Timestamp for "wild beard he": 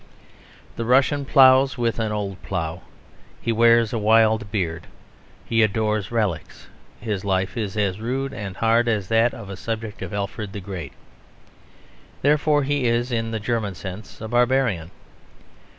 3.99-5.61